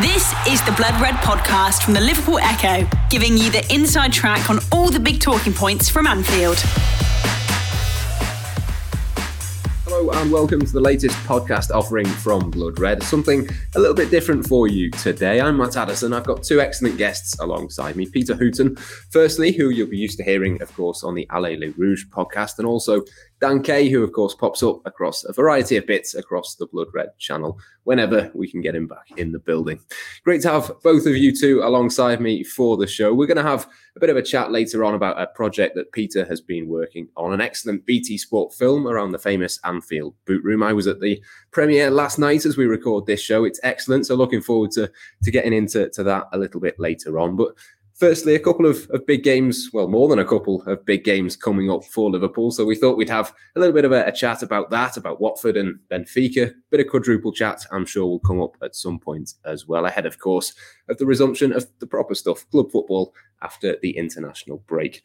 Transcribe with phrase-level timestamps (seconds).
[0.00, 4.48] This is the Blood Red podcast from the Liverpool Echo, giving you the inside track
[4.48, 6.56] on all the big talking points from Anfield.
[9.84, 13.02] Hello and welcome to the latest podcast offering from Blood Red.
[13.02, 15.42] Something a little bit different for you today.
[15.42, 16.14] I'm Matt Addison.
[16.14, 18.06] I've got two excellent guests alongside me.
[18.06, 18.78] Peter Hooton,
[19.10, 22.56] firstly, who you'll be used to hearing, of course, on the Allez Les Rouges podcast,
[22.56, 23.02] and also
[23.42, 26.86] Dan Kay, who of course pops up across a variety of bits across the Blood
[26.94, 29.80] Red channel whenever we can get him back in the building.
[30.22, 33.12] Great to have both of you two alongside me for the show.
[33.12, 35.90] We're going to have a bit of a chat later on about a project that
[35.90, 40.44] Peter has been working on, an excellent BT Sport film around the famous Anfield boot
[40.44, 40.62] room.
[40.62, 41.20] I was at the
[41.50, 43.44] premiere last night as we record this show.
[43.44, 44.88] It's excellent, so looking forward to
[45.24, 47.34] to getting into to that a little bit later on.
[47.34, 47.56] But
[47.94, 51.36] firstly, a couple of, of big games, well, more than a couple of big games
[51.36, 52.50] coming up for Liverpool.
[52.50, 55.20] So we thought we'd have a little bit of a, a, chat about that, about
[55.20, 56.52] Watford and Benfica.
[56.70, 60.06] Bit of quadruple chat, I'm sure will come up at some point as well, ahead,
[60.06, 60.54] of course,
[60.88, 65.02] of the resumption of the proper stuff, club football, after the international break.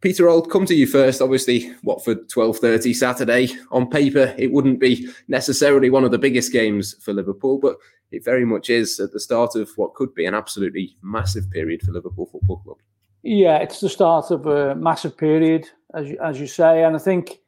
[0.00, 1.20] Peter, I'll come to you first.
[1.20, 3.48] Obviously, Watford 12:30 Saturday.
[3.72, 7.76] On paper, it wouldn't be necessarily one of the biggest games for Liverpool, but
[8.12, 11.82] it very much is at the start of what could be an absolutely massive period
[11.82, 12.76] for Liverpool Football Club.
[13.22, 17.00] Yeah, it's the start of a massive period, as you, as you say, and I
[17.00, 17.40] think,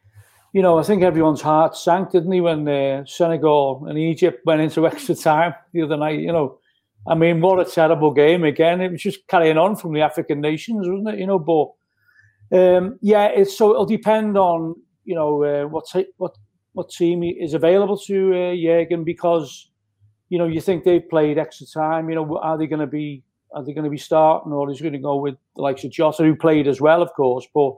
[0.53, 4.61] you know, I think everyone's heart sank, didn't he, when uh, Senegal and Egypt went
[4.61, 6.19] into extra time the other night?
[6.19, 6.59] You know,
[7.07, 8.81] I mean, what a terrible game again.
[8.81, 11.21] It was just carrying on from the African nations, wasn't it?
[11.21, 11.71] You know, but
[12.53, 15.85] um, yeah, so it'll depend on you know uh, what
[16.17, 16.37] what
[16.73, 19.71] what team is available to uh, Jurgen because
[20.31, 22.09] you know, you think they've played extra time.
[22.09, 24.79] You know, are they going to be are they going to be starting or is
[24.79, 27.47] he going to go with the likes of Jota, who played as well, of course,
[27.53, 27.75] but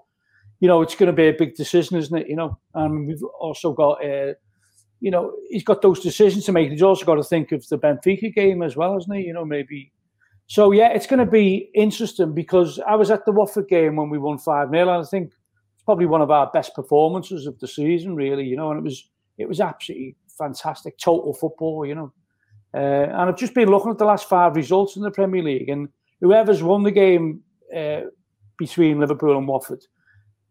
[0.60, 2.28] you know, it's going to be a big decision, isn't it?
[2.28, 4.34] You know, and we've also got, uh,
[5.00, 6.70] you know, he's got those decisions to make.
[6.70, 9.24] He's also got to think of the Benfica game as well, hasn't he?
[9.24, 9.90] You know, maybe.
[10.52, 14.10] So yeah, it's going to be interesting because I was at the Watford game when
[14.10, 17.58] we won five 0 and I think it's probably one of our best performances of
[17.58, 18.44] the season, really.
[18.44, 19.08] You know, and it was
[19.38, 21.86] it was absolutely fantastic, total football.
[21.86, 22.12] You know,
[22.74, 25.70] uh, and I've just been looking at the last five results in the Premier League,
[25.70, 25.88] and
[26.20, 27.40] whoever's won the game
[27.74, 28.02] uh,
[28.58, 29.82] between Liverpool and Watford,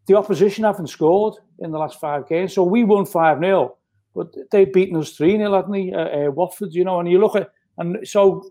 [0.07, 2.55] the opposition haven't scored in the last five games.
[2.55, 3.77] So we won 5 0,
[4.15, 5.93] but they've beaten us 3 0, haven't they?
[5.93, 8.49] Uh, Watford, you know, and you look at, and so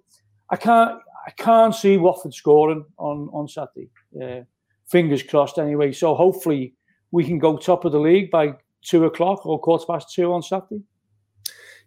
[0.49, 1.01] I can't.
[1.31, 3.89] I can't see Watford scoring on on Saturday.
[4.21, 4.41] Uh,
[4.89, 5.93] fingers crossed, anyway.
[5.93, 6.75] So hopefully
[7.13, 10.43] we can go top of the league by two o'clock or quarter past two on
[10.43, 10.83] Saturday.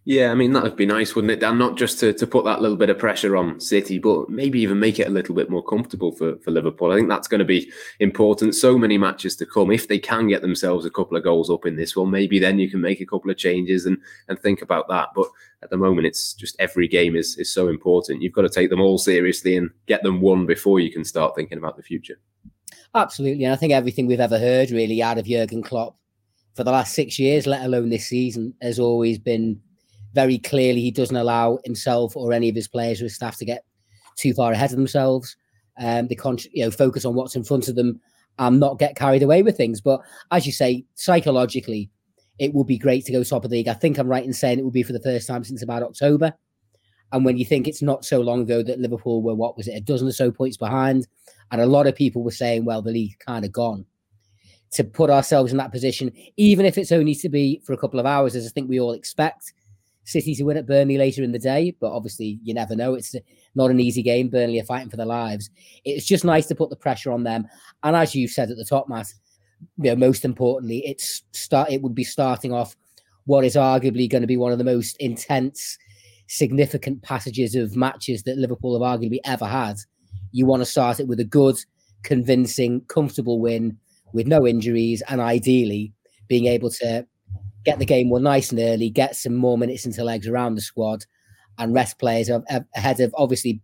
[0.05, 1.57] Yeah, I mean that would be nice, wouldn't it, Dan?
[1.57, 4.77] Not just to, to put that little bit of pressure on City, but maybe even
[4.77, 6.91] make it a little bit more comfortable for, for Liverpool.
[6.91, 7.71] I think that's going to be
[8.01, 8.53] important.
[8.53, 9.71] So many matches to come.
[9.71, 12.59] If they can get themselves a couple of goals up in this one, maybe then
[12.59, 13.97] you can make a couple of changes and
[14.27, 15.09] and think about that.
[15.15, 15.27] But
[15.61, 18.21] at the moment, it's just every game is is so important.
[18.21, 21.33] You've got to take them all seriously and get them won before you can start
[21.33, 22.19] thinking about the future.
[22.93, 25.95] Absolutely, and I think everything we've ever heard really out of Jurgen Klopp
[26.55, 29.61] for the last six years, let alone this season, has always been
[30.13, 33.45] very clearly he doesn't allow himself or any of his players or his staff to
[33.45, 33.65] get
[34.15, 35.35] too far ahead of themselves.
[35.79, 37.99] Um, they con- you know focus on what's in front of them
[38.39, 39.81] and not get carried away with things.
[39.81, 41.89] But as you say, psychologically,
[42.39, 43.67] it would be great to go top of the league.
[43.67, 45.83] I think I'm right in saying it would be for the first time since about
[45.83, 46.33] October.
[47.11, 49.75] And when you think it's not so long ago that Liverpool were what was it
[49.75, 51.07] a dozen or so points behind,
[51.51, 53.85] and a lot of people were saying, well, the league kind of gone.
[54.71, 57.99] To put ourselves in that position, even if it's only to be for a couple
[57.99, 59.53] of hours, as I think we all expect,
[60.05, 62.93] City to win at Burnley later in the day, but obviously you never know.
[62.93, 63.15] It's
[63.55, 64.29] not an easy game.
[64.29, 65.49] Burnley are fighting for their lives.
[65.85, 67.47] It's just nice to put the pressure on them.
[67.83, 69.13] And as you said at the top, Matt,
[69.77, 71.71] you know, most importantly, it's start.
[71.71, 72.75] It would be starting off
[73.25, 75.77] what is arguably going to be one of the most intense,
[76.27, 79.77] significant passages of matches that Liverpool have arguably ever had.
[80.31, 81.57] You want to start it with a good,
[82.03, 83.77] convincing, comfortable win
[84.11, 85.93] with no injuries, and ideally
[86.27, 87.07] being able to
[87.63, 90.61] get the game won nice and early, get some more minutes into legs around the
[90.61, 91.05] squad,
[91.57, 93.61] and rest players ahead of obviously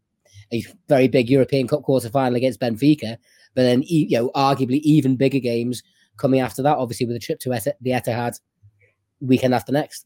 [0.53, 3.18] a very big European Cup quarter final against Benfica,
[3.56, 5.83] but then you know arguably even bigger games
[6.18, 6.77] coming after that.
[6.77, 8.39] Obviously with a trip to the Etihad
[9.21, 10.06] weekend after next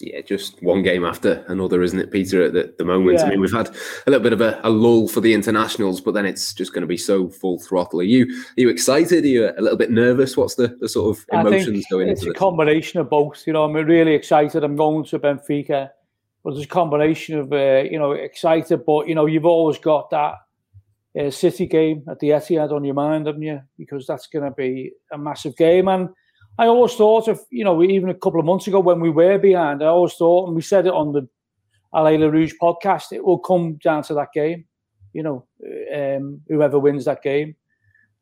[0.00, 2.42] yeah, just one game after another, isn't it, Peter?
[2.42, 3.26] At the, the moment, yeah.
[3.26, 6.14] I mean, we've had a little bit of a, a, lull for the internationals, but
[6.14, 8.00] then it's just going to be so full throttle.
[8.00, 9.24] Are you are you excited?
[9.24, 10.36] Are you a little bit nervous?
[10.36, 13.46] What's the, the sort of emotions going it's into It's a combination of both.
[13.46, 14.64] You know, I'm really excited.
[14.64, 15.90] I'm going to Benfica,
[16.42, 20.10] but there's a combination of uh, you know excited, but you know you've always got
[20.10, 20.34] that
[21.18, 23.60] uh, City game at the Etihad on your mind, haven't you?
[23.78, 26.08] Because that's going to be a massive game and
[26.60, 29.38] I always thought of, you know, even a couple of months ago when we were
[29.38, 31.26] behind, I always thought, and we said it on the
[31.94, 34.66] Allez Les Rouges podcast, it will come down to that game.
[35.14, 35.46] You know,
[35.96, 37.56] um, whoever wins that game.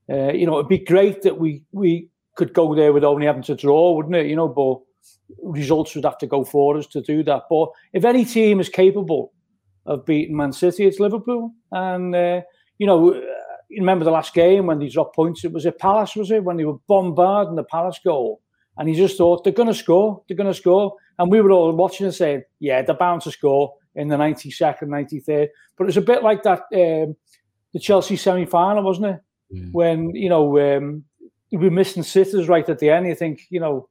[0.08, 3.42] Uh, you know, it'd be great that we we could go there with only having
[3.42, 4.26] to draw, wouldn't it?
[4.26, 4.78] You know, but
[5.42, 7.42] results would have to go for us to do that.
[7.50, 9.32] But if any team is capable
[9.84, 11.52] of beating Man City, it's Liverpool.
[11.72, 12.42] And uh,
[12.78, 13.20] you know, uh,
[13.68, 15.44] you remember the last game when they dropped points?
[15.44, 16.44] It was at Palace, was it?
[16.44, 18.40] When they were bombarding the Palace goal,
[18.76, 21.50] and he just thought they're going to score, they're going to score, and we were
[21.50, 25.86] all watching and saying, "Yeah, they're bound to score in the 92nd, 93rd." But it
[25.86, 27.16] was a bit like that um,
[27.72, 29.20] the Chelsea semi-final, wasn't it?
[29.54, 29.72] Mm.
[29.72, 31.04] When you know um,
[31.50, 33.06] we missing sitters right at the end.
[33.06, 33.88] You think, you know,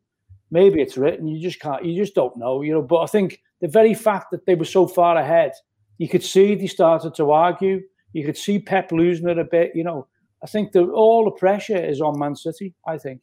[0.52, 1.28] maybe it's written.
[1.28, 1.84] You just can't.
[1.84, 2.62] You just don't know.
[2.62, 2.82] You know.
[2.82, 5.54] But I think the very fact that they were so far ahead,
[5.98, 7.82] you could see they started to argue.
[8.14, 9.72] You could see Pep losing it a bit.
[9.76, 10.08] You know.
[10.44, 12.76] I think that all the pressure is on Man City.
[12.86, 13.22] I think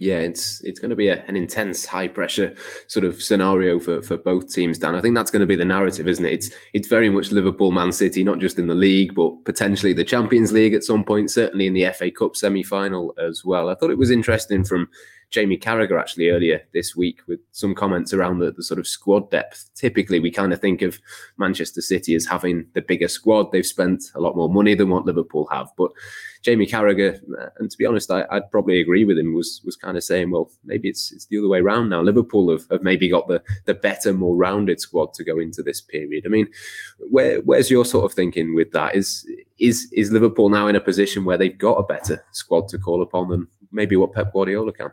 [0.00, 2.54] yeah, it's it's going to be a, an intense, high pressure
[2.86, 4.78] sort of scenario for, for both teams.
[4.78, 6.32] Dan, I think that's going to be the narrative, isn't it?
[6.32, 10.02] It's it's very much Liverpool, Man City, not just in the league, but potentially the
[10.02, 11.30] Champions League at some point.
[11.30, 13.68] Certainly in the FA Cup semi final as well.
[13.68, 14.88] I thought it was interesting from
[15.30, 19.30] Jamie Carragher actually earlier this week with some comments around the, the sort of squad
[19.30, 19.70] depth.
[19.74, 20.98] Typically, we kind of think of
[21.38, 23.52] Manchester City as having the bigger squad.
[23.52, 25.92] They've spent a lot more money than what Liverpool have, but
[26.42, 29.34] Jamie Carragher, uh, and to be honest, I, would probably agree with him.
[29.34, 32.00] Was was kind of saying, well, maybe it's it's the other way around now.
[32.00, 35.80] Liverpool have, have maybe got the the better, more rounded squad to go into this
[35.80, 36.24] period.
[36.24, 36.48] I mean,
[37.10, 38.96] where where's your sort of thinking with that?
[38.96, 39.28] Is
[39.58, 43.02] is is Liverpool now in a position where they've got a better squad to call
[43.02, 44.90] upon than maybe what Pep Guardiola can?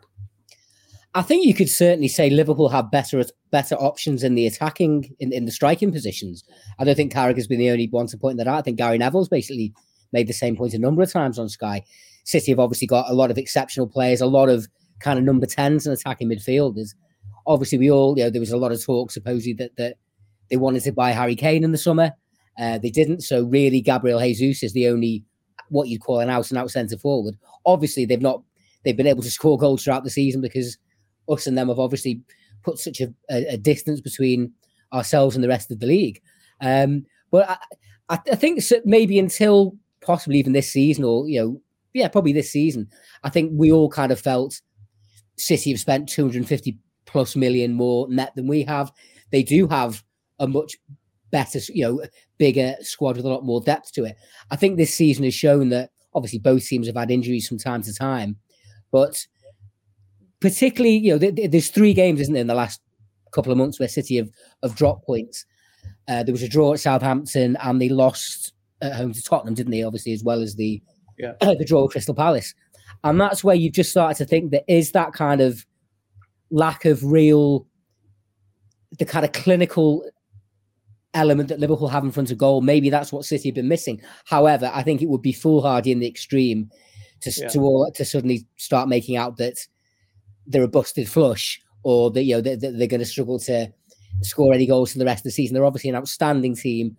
[1.18, 3.20] I think you could certainly say Liverpool have better
[3.50, 6.44] better options in the attacking in, in the striking positions.
[6.78, 8.58] I don't think Carragher has been the only one to point that out.
[8.58, 9.74] I think Gary Neville's basically
[10.12, 11.82] made the same point a number of times on Sky.
[12.22, 14.68] City have obviously got a lot of exceptional players, a lot of
[15.00, 16.90] kind of number 10s and attacking midfielders.
[17.48, 19.96] Obviously, we all, you know, there was a lot of talk supposedly that, that
[20.50, 22.12] they wanted to buy Harry Kane in the summer.
[22.56, 23.22] Uh, they didn't.
[23.22, 25.24] So, really, Gabriel Jesus is the only
[25.68, 27.34] what you'd call an out and out centre forward.
[27.66, 28.40] Obviously, they've not,
[28.84, 30.78] they've been able to score goals throughout the season because
[31.28, 32.20] us and them have obviously
[32.62, 34.52] put such a, a, a distance between
[34.92, 36.20] ourselves and the rest of the league.
[36.60, 37.48] Um, but
[38.08, 41.60] I, I think maybe until possibly even this season, or you know,
[41.92, 42.88] yeah, probably this season.
[43.24, 44.60] I think we all kind of felt
[45.36, 48.92] City have spent 250 plus million more net than we have.
[49.30, 50.02] They do have
[50.38, 50.76] a much
[51.30, 52.02] better, you know,
[52.38, 54.16] bigger squad with a lot more depth to it.
[54.50, 57.82] I think this season has shown that obviously both teams have had injuries from time
[57.82, 58.36] to time,
[58.90, 59.26] but
[60.40, 62.80] particularly, you know, there's three games, isn't there, in the last
[63.32, 64.30] couple of months where City have,
[64.62, 65.44] have dropped points.
[66.08, 69.72] Uh, there was a draw at Southampton and they lost at home to Tottenham, didn't
[69.72, 69.82] they?
[69.82, 70.82] Obviously, as well as the
[71.18, 71.32] yeah.
[71.40, 72.54] the draw with Crystal Palace,
[73.04, 75.66] and that's where you've just started to think there is that kind of
[76.50, 77.66] lack of real,
[78.98, 80.08] the kind of clinical
[81.14, 82.60] element that Liverpool have in front of goal.
[82.60, 84.00] Maybe that's what City have been missing.
[84.24, 86.70] However, I think it would be foolhardy in the extreme
[87.20, 87.48] to yeah.
[87.48, 89.58] to all, to suddenly start making out that
[90.48, 93.68] they're a busted flush or that you know they're, they're going to struggle to
[94.22, 95.54] score any goals for the rest of the season.
[95.54, 96.96] They're obviously an outstanding team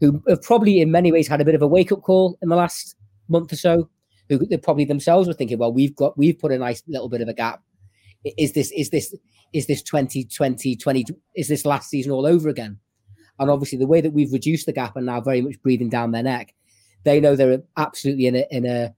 [0.00, 2.48] who have probably in many ways had a bit of a wake up call in
[2.48, 2.96] the last
[3.28, 3.88] month or so.
[4.28, 7.22] Who they probably themselves were thinking, well, we've got we've put a nice little bit
[7.22, 7.62] of a gap.
[8.36, 9.14] Is this is this
[9.54, 11.04] is this 2020 20
[11.34, 12.78] is this last season all over again?
[13.38, 16.10] And obviously the way that we've reduced the gap and now very much breathing down
[16.10, 16.54] their neck,
[17.04, 18.94] they know they're absolutely in a in a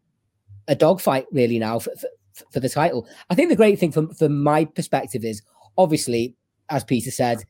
[0.66, 2.08] a dogfight really now for, for,
[2.52, 3.06] for the title.
[3.28, 5.42] I think the great thing from from my perspective is
[5.76, 6.34] obviously,
[6.68, 7.44] as Peter said,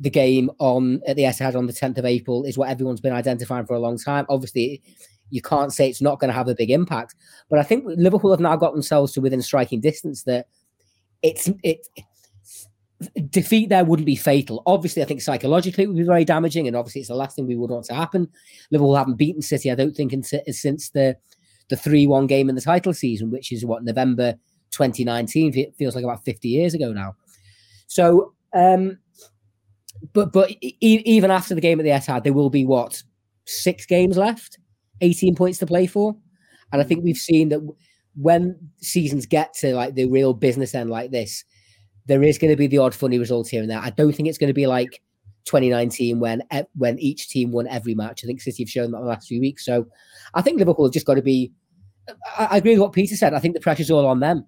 [0.00, 3.12] the game on at the Etihad on the 10th of April is what everyone's been
[3.12, 4.26] identifying for a long time.
[4.28, 4.82] Obviously,
[5.30, 7.14] you can't say it's not going to have a big impact,
[7.48, 10.46] but I think Liverpool have now got themselves to within striking distance that
[11.22, 11.86] it's it
[13.30, 14.62] defeat there wouldn't be fatal.
[14.66, 17.46] Obviously, I think psychologically it would be very damaging, and obviously it's the last thing
[17.46, 18.28] we would want to happen.
[18.70, 21.16] Liverpool haven't beaten City, I don't think, since the
[21.68, 24.34] the three one game in the title season, which is what November
[24.72, 25.56] 2019.
[25.56, 27.14] It feels like about 50 years ago now.
[27.86, 28.98] So um,
[30.12, 33.02] but but e- even after the game at the Etihad, there will be what
[33.46, 34.58] six games left,
[35.00, 36.16] eighteen points to play for,
[36.72, 37.60] and I think we've seen that
[38.14, 41.44] when seasons get to like the real business end like this,
[42.06, 43.78] there is going to be the odd funny results here and there.
[43.78, 45.00] I don't think it's going to be like
[45.44, 46.42] 2019 when
[46.76, 48.22] when each team won every match.
[48.24, 49.64] I think City have shown that the last few weeks.
[49.64, 49.86] So
[50.34, 51.52] I think Liverpool have just got to be.
[52.36, 53.34] I, I agree with what Peter said.
[53.34, 54.46] I think the pressure's all on them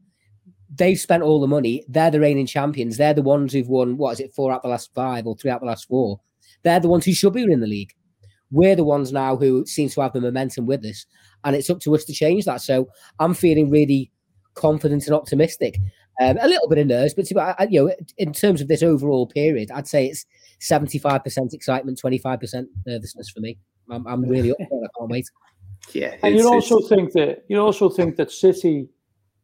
[0.76, 1.84] they've spent all the money.
[1.88, 2.96] They're the reigning champions.
[2.96, 5.36] They're the ones who've won, what is it, four out of the last five or
[5.36, 6.20] three out of the last four.
[6.62, 7.92] They're the ones who should be in the league.
[8.50, 11.06] We're the ones now who seem to have the momentum with us.
[11.44, 12.60] And it's up to us to change that.
[12.60, 14.10] So I'm feeling really
[14.54, 15.78] confident and optimistic.
[16.20, 17.28] Um, a little bit of nerves, but
[17.70, 20.24] you know, in terms of this overall period, I'd say it's
[20.64, 23.59] seventy-five percent excitement, twenty-five percent nervousness for me.
[23.90, 24.87] I'm, I'm really up for it.
[24.87, 25.28] I can't wait.
[25.92, 28.88] Yeah, and you also think that you also think that City,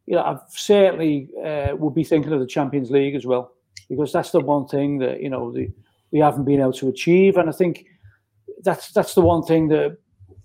[0.07, 3.51] you know, I've certainly uh, will be thinking of the Champions League as well
[3.91, 5.69] because that's the one thing that you know the,
[6.11, 7.85] we haven't been able to achieve, and I think
[8.63, 9.97] that's that's the one thing that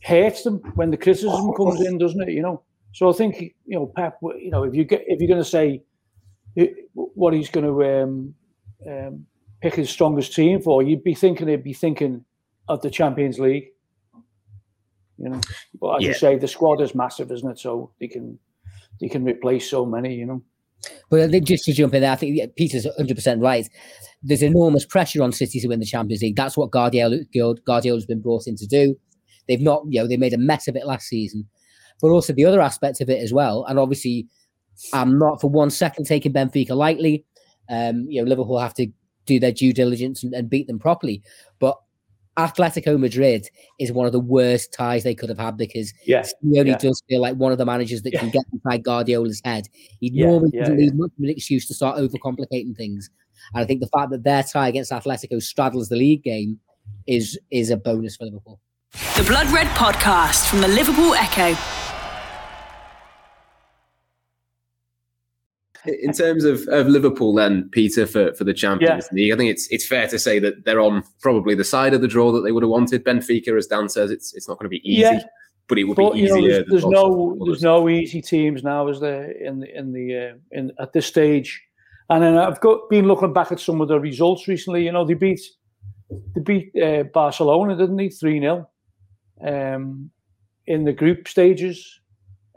[0.03, 2.35] hurts them when the criticism comes in, doesn't it?
[2.35, 4.19] You know, so I think you know Pep.
[4.23, 5.83] You know, if you get if you're going to say
[6.93, 8.35] what he's going to um,
[8.87, 9.27] um,
[9.67, 12.25] pick his strongest team for, you'd be thinking he'd be thinking
[12.69, 13.69] of the Champions League.
[15.19, 15.41] You know,
[15.81, 16.09] but as yeah.
[16.09, 17.59] you say, the squad is massive, isn't it?
[17.59, 18.39] So they can
[19.01, 20.15] they can replace so many.
[20.15, 20.43] You know.
[21.11, 23.67] But just to jump in there, I think Peter's 100 percent right.
[24.23, 26.37] There's enormous pressure on City to win the Champions League.
[26.37, 27.19] That's what Guardiola
[27.67, 28.97] Guardiola's been brought in to do.
[29.49, 31.49] They've not, you know, they made a mess of it last season.
[32.03, 34.27] But also the other aspect of it as well, and obviously,
[34.93, 37.25] I'm not for one second taking Benfica lightly.
[37.71, 38.89] Um, you know, Liverpool have to
[39.27, 41.23] do their due diligence and, and beat them properly.
[41.59, 41.79] But
[42.37, 46.67] Atletico Madrid is one of the worst ties they could have had because yeah, Simeone
[46.67, 46.79] yeah.
[46.79, 48.21] does feel like one of the managers that yeah.
[48.21, 49.67] can get inside Guardiola's head.
[50.01, 53.09] He yeah, normally yeah, doesn't leave much of an excuse to start overcomplicating things.
[53.55, 56.61] And I think the fact that their tie against Atletico straddles the league game
[57.07, 58.61] is is a bonus for Liverpool.
[59.17, 61.86] The Blood Red Podcast from the Liverpool Echo.
[65.89, 69.17] In terms of, of Liverpool, then Peter for, for the Champions yeah.
[69.17, 72.01] League, I think it's it's fair to say that they're on probably the side of
[72.01, 73.05] the draw that they would have wanted.
[73.05, 75.21] Benfica, as Dan says, it's it's not going to be easy, yeah.
[75.69, 76.37] but it would but, be easier.
[76.37, 80.17] Know, there's, there's no there's no easy teams now, is there in the in the
[80.17, 81.63] uh, in at this stage?
[82.09, 84.85] And then I've got been looking back at some of the results recently.
[84.85, 85.41] You know, they beat
[86.35, 88.09] they beat uh, Barcelona, didn't they?
[88.09, 88.69] Three 0
[89.45, 90.11] um,
[90.67, 92.01] in the group stages,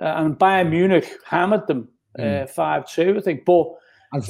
[0.01, 2.46] uh, and Bayern Munich hammered them uh, hmm.
[2.48, 3.46] five two, I think.
[3.46, 3.68] But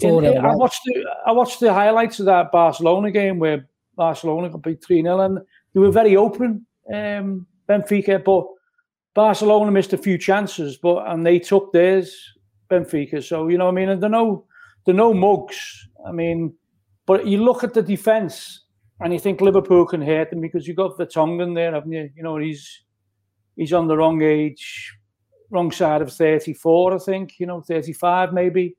[0.02, 4.64] in, I watched the I watched the highlights of that Barcelona game where Barcelona got
[4.64, 5.40] beat three 0 and
[5.74, 8.46] they were very open, um, Benfica, but
[9.14, 12.16] Barcelona missed a few chances, but and they took theirs,
[12.70, 13.24] Benfica.
[13.24, 14.46] So you know, I mean, and they're no
[14.86, 15.88] they're no mugs.
[16.06, 16.54] I mean,
[17.06, 18.66] but you look at the defence
[19.02, 22.10] and you think Liverpool can hurt them because you've got Vertonghen there, haven't you?
[22.16, 22.84] You know, he's
[23.56, 24.94] he's on the wrong age,
[25.50, 28.76] wrong side of 34, I think, you know, 35 maybe.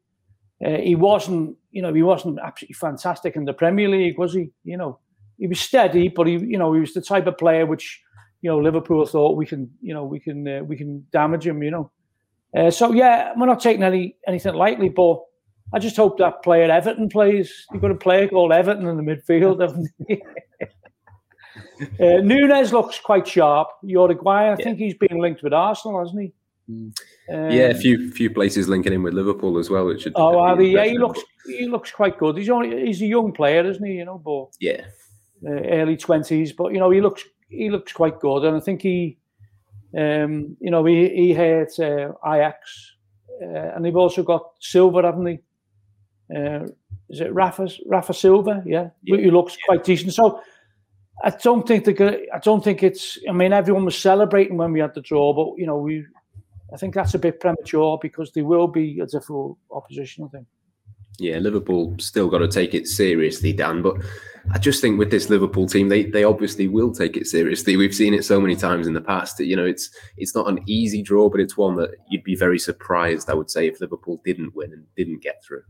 [0.65, 4.51] Uh, he wasn't, you know, he wasn't absolutely fantastic in the Premier League, was he?
[4.65, 4.99] You know,
[5.39, 8.01] he was steady, but he, you know, he was the type of player which,
[8.43, 11.63] you know, Liverpool thought we can, you know, we can, uh, we can damage him,
[11.63, 11.91] you know.
[12.57, 15.21] Uh, so yeah, we're not taking any anything lightly, but
[15.73, 17.67] I just hope that player Everton plays.
[17.73, 20.21] You've got a player called Everton in the midfield, haven't you?
[22.01, 23.69] uh, Nunez looks quite sharp.
[23.83, 24.57] Uruguay, I yeah.
[24.57, 26.33] think he's been linked with Arsenal, hasn't he?
[27.29, 29.87] Um, yeah, a few few places linking in with Liverpool as well.
[29.87, 30.71] Which should oh, are they?
[30.71, 32.37] Yeah, he looks he looks quite good.
[32.37, 33.95] He's only he's a young player, isn't he?
[33.95, 34.85] You know, but yeah,
[35.47, 36.53] uh, early twenties.
[36.53, 39.19] But you know, he looks he looks quite good, and I think he,
[39.97, 42.95] um, you know, he he hurt uh, Ajax,
[43.43, 45.41] uh, and they've also got Silva, haven't they?
[46.35, 46.67] Uh,
[47.09, 48.63] is it Rafa Rafa Silva?
[48.67, 49.19] Yeah, yeah.
[49.19, 49.67] he looks yeah.
[49.67, 50.15] quite decent.
[50.15, 50.41] So.
[51.23, 53.19] I don't think the I don't think it's.
[53.29, 56.07] I mean, everyone was celebrating when we had the draw, but you know, we
[56.73, 60.47] I think that's a bit premature because they will be a difficult opposition, I think.
[61.19, 63.83] Yeah, Liverpool still got to take it seriously, Dan.
[63.83, 63.97] But
[64.53, 67.77] I just think with this Liverpool team, they they obviously will take it seriously.
[67.77, 69.37] We've seen it so many times in the past.
[69.37, 72.37] That, you know, it's it's not an easy draw, but it's one that you'd be
[72.37, 75.63] very surprised, I would say, if Liverpool didn't win and didn't get through.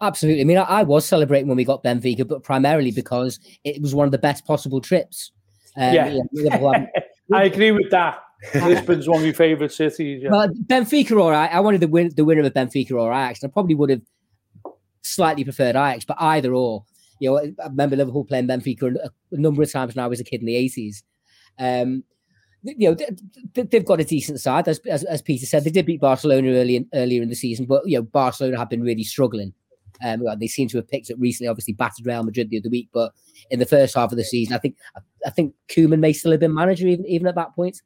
[0.00, 0.42] Absolutely.
[0.42, 3.94] I mean, I, I was celebrating when we got Benfica, but primarily because it was
[3.94, 5.32] one of the best possible trips.
[5.76, 6.18] Um, yeah,
[7.32, 8.18] I agree with that.
[8.54, 10.22] Lisbon's one of your favourite cities.
[10.22, 10.30] Yeah.
[10.30, 13.42] Well, Benfica or I, wanted the win, the winner of Benfica or Ajax.
[13.44, 14.02] I probably would have
[15.02, 16.84] slightly preferred Ajax, but either or.
[17.18, 20.24] You know, I remember Liverpool playing Benfica a, number of times when I was a
[20.24, 21.02] kid in the eighties.
[21.58, 22.04] Um,
[22.62, 22.94] you know,
[23.54, 25.64] they, have got a decent side, as, as, as Peter said.
[25.64, 28.68] They did beat Barcelona early in, earlier in the season, but you know, Barcelona have
[28.68, 29.54] been really struggling.
[30.04, 31.48] Um, they seem to have picked up recently.
[31.48, 33.12] Obviously, battered Real Madrid the other week, but
[33.50, 34.76] in the first half of the season, I think
[35.24, 37.80] I think Koeman may still have been manager even even at that point.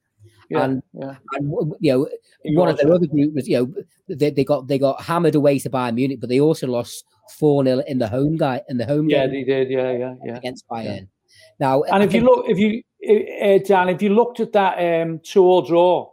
[0.51, 1.15] Yeah, and, yeah.
[1.35, 2.09] and you know,
[2.43, 3.75] he one of their other group was you know
[4.09, 7.05] they, they got they got hammered away to Bayern Munich, but they also lost
[7.39, 9.09] four 0 in the home guy in the home.
[9.09, 9.71] Yeah, they did.
[9.71, 10.37] Yeah, yeah, yeah.
[10.37, 10.85] Against Bayern.
[10.85, 11.01] Yeah.
[11.61, 14.53] Now, and I if think, you look, if you uh, Dan, if you looked at
[14.53, 16.11] that um, two-all draw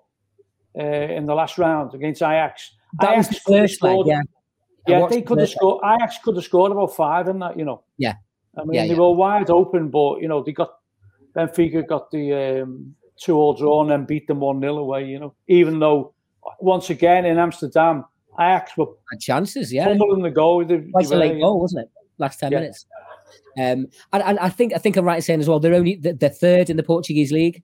[0.78, 4.22] uh, in the last round against Ajax, that Ajax was the first leg, yeah.
[4.88, 5.84] Yeah, they could have scored.
[5.84, 7.84] Ajax could have scored about five in that, you know.
[7.98, 8.14] Yeah.
[8.58, 9.00] I mean, yeah, they yeah.
[9.00, 10.78] were wide open, but you know they got
[11.36, 15.20] Benfica got the um, two all draw and then beat them 1 0 away, you
[15.20, 15.34] know.
[15.48, 16.14] Even though,
[16.60, 18.06] once again, in Amsterdam,
[18.40, 19.74] Ajax were had chances.
[19.74, 20.64] Yeah, pummeling the goal.
[20.66, 21.92] They, Quite they a late goal, wasn't it?
[22.18, 22.60] Last ten Yeah.
[22.60, 22.86] minutes.
[23.58, 25.96] Um, and, and I think I think I'm right in saying as well they're only
[25.96, 27.64] they're they're third in the Portuguese league,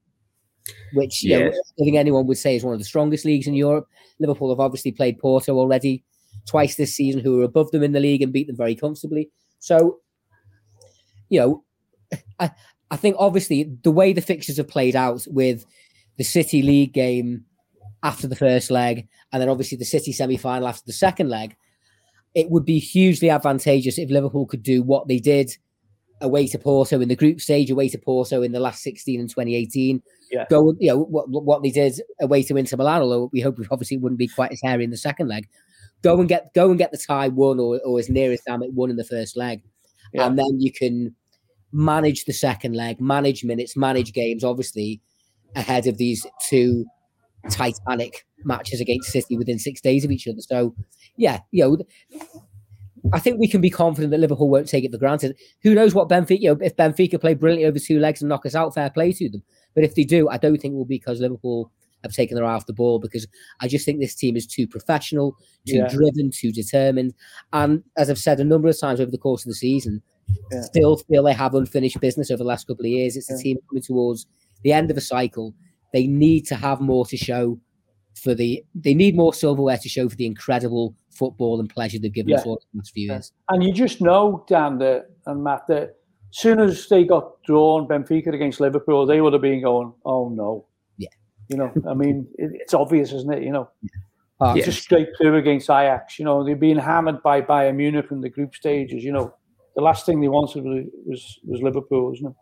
[0.93, 1.51] which you know, Yeah.
[1.79, 3.87] I think anyone would say is one of the strongest leagues in Europe.
[4.19, 6.03] Liverpool have obviously played Porto already
[6.47, 9.29] twice this season, who are above them in the league and beat them very comfortably.
[9.59, 9.99] So,
[11.29, 11.63] you know,
[12.39, 12.51] I
[12.93, 15.65] I think obviously the way the fixtures have played out with
[16.19, 17.45] the City League game
[18.03, 21.55] after the first leg, and then obviously the City semi final after the second leg,
[22.35, 25.57] it would be hugely advantageous if Liverpool could do what they did
[26.21, 29.27] away to Porto in the group stage, away to Porto in the last 16 and
[29.27, 29.99] 2018.
[30.31, 30.45] Yeah.
[30.51, 33.67] Go, you know, what, what they did away to Inter Milan, although we hope it
[33.71, 35.47] obviously wouldn't be quite as hairy in the second leg.
[36.03, 38.61] Go and get go and get the tie one or, or as near as damn
[38.61, 39.63] it one in the first leg.
[40.13, 40.27] Yeah.
[40.27, 41.15] And then you can
[41.73, 45.01] manage the second leg, manage minutes, manage games, obviously,
[45.55, 46.85] ahead of these two
[47.49, 50.39] titanic matches against City within six days of each other.
[50.41, 50.75] So,
[51.17, 51.77] yeah, you know,
[53.11, 55.35] I think we can be confident that Liverpool won't take it for granted.
[55.63, 58.45] Who knows what Benfica, you know, if Benfica play brilliantly over two legs and knock
[58.45, 59.43] us out, fair play to them.
[59.75, 61.71] But if they do, I don't think it will be because Liverpool
[62.03, 63.27] have taken their eye off the ball because
[63.61, 65.35] I just think this team is too professional,
[65.67, 65.87] too Yeah.
[65.89, 67.13] driven, too determined.
[67.51, 70.01] And as I've said a number of times over the course of the season,
[70.51, 70.61] Yeah.
[70.61, 73.15] still feel they have unfinished business over the last couple of years.
[73.17, 73.41] It's a Yeah.
[73.43, 74.25] team coming towards
[74.63, 75.53] the end of a cycle.
[75.93, 77.59] They need to have more to show
[78.15, 82.13] for the they need more silverware to show for the incredible football and pleasure they've
[82.13, 82.51] given us Yeah.
[82.51, 83.31] all the last few years.
[83.49, 85.95] And you just know, Dan that, and Matt, that as
[86.31, 90.65] soon as they got drawn Benfica against Liverpool, they would have been going, oh no.
[90.97, 91.09] Yeah.
[91.49, 93.43] You know, I mean, it, it's obvious, isn't it?
[93.43, 93.69] You know,
[94.41, 94.65] Uh, Yeah.
[94.65, 96.17] just straight through against Ajax.
[96.19, 99.03] You know, they've been hammered by Bayern Munich in the group stages.
[99.03, 99.33] You know,
[99.75, 102.35] the last thing they wanted was was, was Liverpool, isn't it?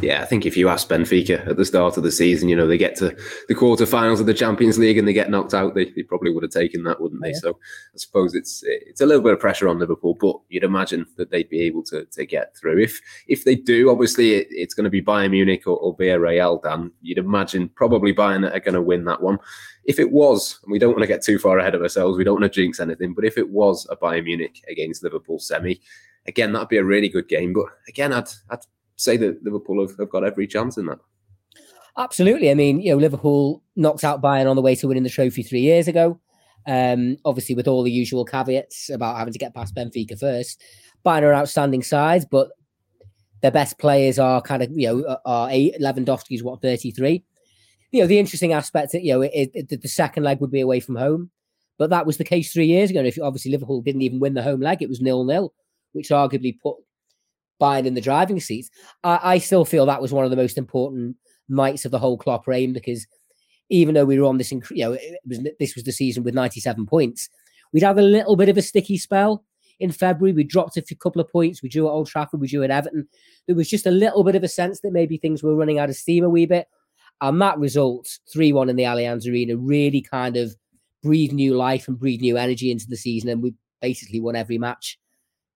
[0.00, 2.66] Yeah, I think if you ask Benfica at the start of the season, you know,
[2.66, 3.16] they get to
[3.48, 6.42] the quarterfinals of the Champions League and they get knocked out, they, they probably would
[6.42, 7.30] have taken that, wouldn't they?
[7.30, 7.38] Yeah.
[7.40, 11.06] So I suppose it's it's a little bit of pressure on Liverpool, but you'd imagine
[11.16, 12.80] that they'd be able to, to get through.
[12.80, 16.62] If if they do, obviously it, it's going to be Bayern Munich or, or Villarreal,
[16.62, 16.90] Dan.
[17.00, 19.38] You'd imagine probably Bayern are going to win that one.
[19.84, 22.24] If it was, and we don't want to get too far ahead of ourselves, we
[22.24, 25.80] don't want to jinx anything, but if it was a Bayern Munich against Liverpool semi,
[26.26, 27.52] again, that'd be a really good game.
[27.52, 28.64] But again, I'd, I'd
[28.96, 30.98] say that Liverpool have, have got every chance in that.
[31.98, 32.50] Absolutely.
[32.50, 35.42] I mean, you know, Liverpool knocked out Bayern on the way to winning the trophy
[35.42, 36.20] three years ago.
[36.66, 40.62] Um, obviously, with all the usual caveats about having to get past Benfica first.
[41.04, 42.50] Bayern are an outstanding side, but
[43.42, 45.74] their best players are kind of, you know, are eight.
[45.80, 47.24] Lewandowski's what, 33.
[47.90, 50.60] You know, the interesting aspect that, you know, it, it, the second leg would be
[50.60, 51.30] away from home,
[51.76, 53.00] but that was the case three years ago.
[53.00, 55.52] And if obviously Liverpool didn't even win the home leg, it was nil nil,
[55.92, 56.76] which arguably put
[57.60, 58.68] Bayern in the driving seat.
[59.04, 61.16] I, I still feel that was one of the most important
[61.48, 63.06] nights of the whole Klopp reign because
[63.70, 66.34] even though we were on this, inc- you know, was this was the season with
[66.34, 67.28] 97 points,
[67.72, 69.44] we'd had a little bit of a sticky spell
[69.80, 70.32] in February.
[70.32, 71.62] We dropped a few couple of points.
[71.62, 72.40] We drew at Old Trafford.
[72.40, 73.08] We drew at Everton.
[73.46, 75.88] There was just a little bit of a sense that maybe things were running out
[75.88, 76.66] of steam a wee bit,
[77.20, 80.54] and that result, three one in the Allianz Arena, really kind of
[81.02, 84.58] breathed new life and breathed new energy into the season, and we basically won every
[84.58, 84.98] match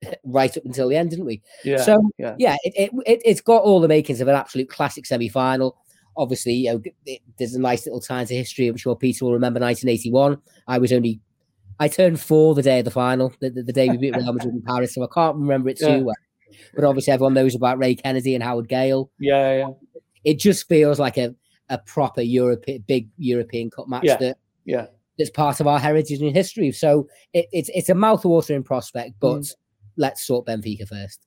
[0.24, 1.42] right up until the end, didn't we?
[1.64, 1.78] Yeah.
[1.78, 2.35] So yeah.
[2.38, 5.76] yeah, it, it, it it's got all the makings of an absolute classic semi-final.
[6.16, 8.68] Obviously, you know, it, there's a nice little tie to history.
[8.68, 10.38] I'm sure Peter will remember 1981.
[10.66, 11.20] I was only,
[11.78, 14.32] I turned four the day of the final, the, the, the day we beat Real
[14.32, 15.98] Madrid in Paris, so I can't remember it too Yeah.
[15.98, 16.14] well.
[16.74, 19.11] But obviously, everyone knows about Ray Kennedy and Howard Gayle.
[19.18, 19.66] Yeah, yeah,
[20.24, 21.35] It just feels like a,
[21.68, 24.16] a proper European, big European Cup match Yeah.
[24.18, 24.87] that yeah.
[25.18, 26.70] that's part of our heritage and history.
[26.72, 29.54] So it, it's it's a mouth-watering prospect, but Mm.
[29.96, 31.20] Let's sort Benfica first.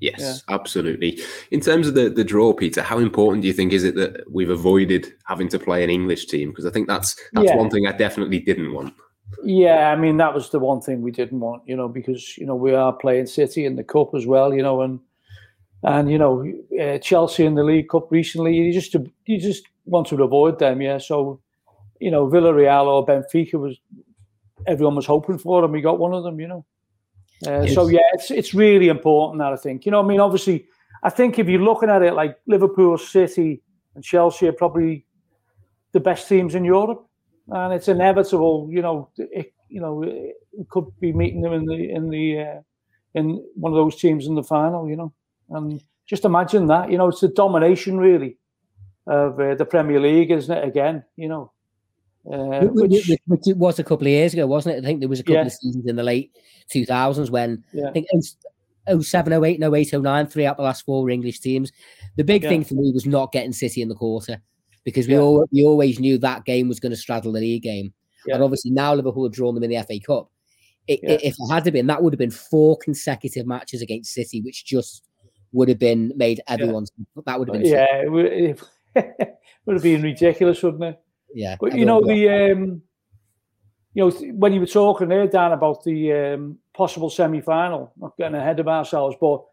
[0.00, 1.20] Yes, absolutely.
[1.50, 4.30] In terms of the, the draw, Peter, how important do you think is it that
[4.30, 6.50] we've avoided having to play an English team?
[6.50, 7.56] Because I think that's that's Yeah.
[7.56, 8.92] one thing I definitely didn't want.
[9.42, 12.46] Yeah, I mean that was the one thing we didn't want, you know, because you
[12.46, 15.00] know we are playing City in the cup as well, you know, and
[15.82, 16.44] and you know
[16.80, 18.54] uh, Chelsea in the League Cup recently.
[18.54, 20.98] You just you just want to avoid them, yeah.
[20.98, 21.40] So
[22.00, 23.78] you know Villarreal or Benfica was
[24.66, 26.64] everyone was hoping for, and we got one of them, you know.
[27.44, 30.66] Uh, So yeah, it's it's really important that I think, you know, I mean, obviously,
[31.02, 33.62] I think if you're looking at it like Liverpool, City,
[33.94, 35.06] and Chelsea are probably
[35.92, 37.06] the best teams in Europe
[37.48, 38.68] and it's inevitable.
[38.70, 42.60] You know, it, you know, we could be meeting them in the in the uh,
[43.14, 44.88] in one of those teams in the final.
[44.88, 45.12] You know,
[45.50, 46.90] and just imagine that.
[46.90, 48.38] You know, it's the domination really
[49.06, 50.64] of uh, the Premier League, isn't it?
[50.64, 51.52] Again, you know,
[52.32, 54.84] uh, Wh- wh- which, which, it was a couple of years ago, wasn't it?
[54.84, 55.46] I think there was a couple Yeah.
[55.46, 56.32] of seasons in the late
[56.72, 58.06] 2000s when yeah, I think
[58.88, 61.72] 07, 08, 08, 09, three out of the last four were English teams.
[62.16, 62.48] The big Yeah.
[62.50, 64.40] thing for me was not getting City in the quarter
[64.84, 67.92] because we all we always knew that game was going to straddle the league game.
[68.32, 70.30] And obviously now Liverpool have drawn them in the FA Cup.
[70.88, 71.18] It, yeah.
[71.22, 74.64] If it had to been, that would have been four consecutive matches against City, which
[74.64, 75.04] just
[75.52, 76.90] would have been made everyone's.
[76.96, 77.22] Yeah.
[77.26, 77.70] That would have been.
[77.70, 78.26] Yeah, it would,
[78.96, 81.00] it would have been ridiculous, wouldn't it?
[81.36, 81.56] Yeah.
[81.60, 82.80] But you know the um,
[83.92, 88.36] you know when you were talking there, Dan, about the um, possible semi-final, not getting
[88.36, 89.44] ahead of ourselves, but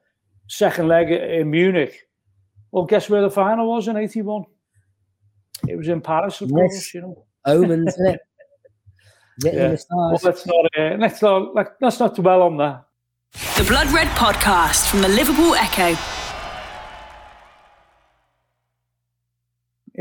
[0.47, 2.07] second leg in Munich.
[2.71, 4.45] Well, guess where the final was in '81?
[5.67, 6.57] It was in Paris, of yes.
[6.57, 6.93] course.
[6.93, 8.21] You know, omens, isn't it?
[9.43, 9.75] yeah.
[9.91, 12.85] Well, let's not uh, let's not let's not dwell on that.
[13.57, 15.97] The Blood Red Podcast from the Liverpool Echo.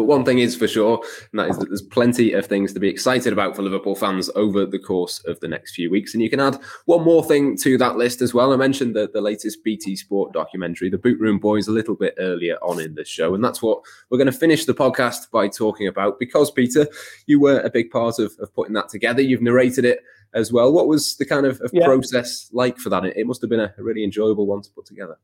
[0.03, 2.81] But one thing is for sure, and that is that there's plenty of things to
[2.81, 6.13] be excited about for Liverpool fans over the course of the next few weeks.
[6.13, 8.53] And you can add one more thing to that list as well.
[8.53, 12.17] I mentioned the, the latest BT Sport documentary, The Boot Room Boys, a little bit
[12.19, 13.37] earlier on in the show.
[13.37, 16.89] And that's what we're going to finish the podcast by talking about because, Peter,
[17.27, 19.23] you were a big part of, of putting that together.
[19.23, 20.01] You've narrated it
[20.35, 20.73] as well.
[20.73, 21.85] What was the kind of, of yeah.
[21.85, 23.05] process like for that?
[23.05, 25.17] It, it must have been a, a really enjoyable one to put together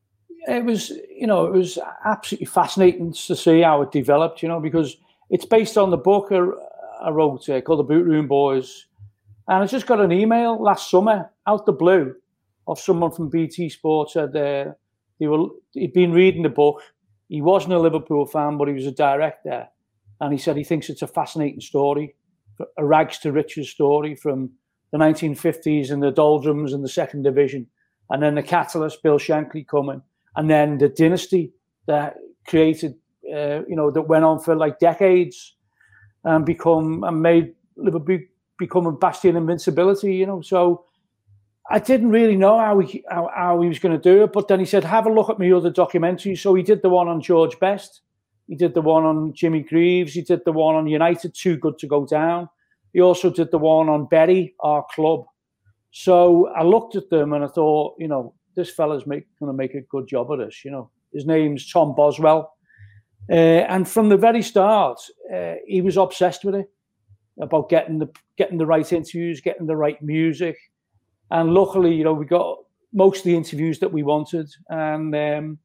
[0.49, 4.59] it was, you know, it was absolutely fascinating to see how it developed, you know,
[4.59, 4.97] because
[5.29, 8.87] it's based on the book I, wrote uh, called The Boot Room Boys.
[9.47, 12.15] And I just got an email last summer out the blue
[12.67, 14.71] of someone from BT Sports said uh,
[15.19, 16.81] they were, he'd been reading the book.
[17.27, 19.67] He wasn't a Liverpool fan, but he was a director.
[20.21, 22.15] And he said he thinks it's a fascinating story,
[22.77, 24.51] a rags to riches story from
[24.91, 27.67] the 1950s and the doldrums and the second division.
[28.09, 30.01] And then the catalyst, Bill Shankly coming
[30.35, 31.53] and then the dynasty
[31.87, 32.15] that
[32.47, 32.95] created,
[33.33, 35.55] uh, you know, that went on for like decades
[36.23, 38.19] and become and made Liverpool
[38.57, 40.15] become a bastion of invincibility.
[40.15, 40.85] You know, so
[41.69, 44.47] I didn't really know how he how, how he was going to do it, but
[44.47, 47.07] then he said, "Have a look at my other documentaries." So he did the one
[47.07, 48.01] on George Best.
[48.47, 50.13] He did the one on Jimmy Greaves.
[50.13, 52.49] He did the one on United, Too Good to Go Down.
[52.93, 55.25] He also did the one on Bury, our club.
[55.91, 59.81] So I looked at them and I thought, you know, this fella's to make a
[59.81, 60.63] good job of this.
[60.65, 62.53] You know, his name's Tom Boswell,
[63.31, 64.99] uh, and from the very start,
[65.33, 66.69] uh, he was obsessed with it
[67.39, 70.57] about getting the getting the right interviews, getting the right music,
[71.31, 72.57] and luckily, you know, we got
[72.93, 75.15] most of the interviews that we wanted, and.
[75.15, 75.59] Um,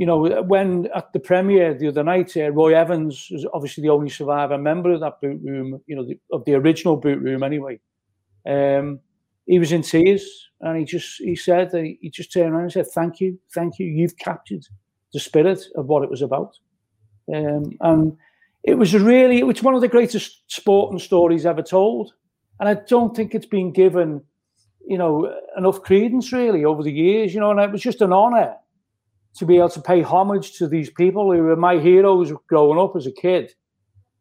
[0.00, 3.88] you know, when at the premiere the other night, uh, Roy Evans was obviously the
[3.88, 7.42] only survivor member of that boot room, you know, the, of the original boot room
[7.42, 7.80] anyway.
[8.46, 9.00] Um,
[9.46, 12.72] he was in tears and he just he said that he just turned around and
[12.72, 13.86] said thank you thank you.
[13.86, 14.64] You've captured
[15.12, 16.56] the spirit of what it was about.
[17.34, 18.16] Um, and
[18.64, 22.12] it was really it was one of the greatest sporting stories ever told.
[22.60, 24.20] And i don't think it's been given
[24.84, 28.12] you know enough credence really over the years you know and it was just an
[28.12, 28.56] honor
[29.38, 32.96] to be able to pay homage to these people who were my heroes growing up
[32.96, 33.52] as a kid.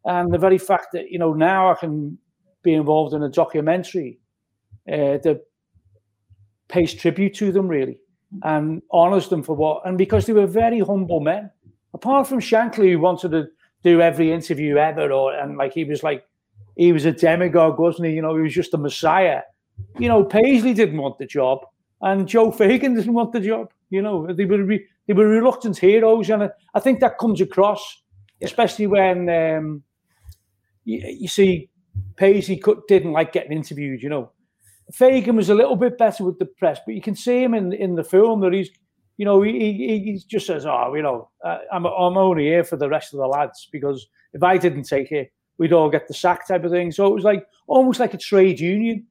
[0.05, 2.17] And the very fact that you know now i can
[2.63, 4.19] be involved in a documentary
[4.91, 5.41] uh, that
[6.67, 7.99] pays tribute to them really
[8.43, 11.49] and honors them for what and because they were very humble men.
[11.93, 13.47] Apart from Shankly, who wanted to
[13.83, 16.23] do every interview ever, or and like he was like
[16.75, 18.13] he was a demagogue, wasn't he?
[18.13, 19.41] You know, he was just a messiah.
[19.97, 21.59] You know, Paisley didn't want the job,
[22.01, 23.71] and Joe Fagan didn't want the job.
[23.89, 28.01] You know, they were re, they were reluctant heroes, and I think that comes across,
[28.41, 29.83] especially when um,
[30.83, 31.69] you, you see
[32.17, 34.03] Paisley didn't like getting interviewed.
[34.03, 34.31] You know,
[34.93, 37.73] Fagan was a little bit better with the press, but you can see him in
[37.73, 38.69] in the film that he's,
[39.17, 42.63] you know, he he, he just says, "Oh, you know, uh, I'm I'm only here
[42.63, 46.07] for the rest of the lads because if I didn't take it, we'd all get
[46.07, 49.05] the sack type of thing." So it was like almost like a trade union,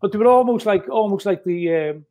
[0.00, 2.06] but they were almost like almost like the um,